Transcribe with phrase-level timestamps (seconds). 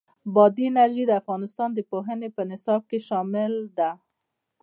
[0.33, 3.91] بادي انرژي د افغانستان د پوهنې په نصاب کې شامل ده.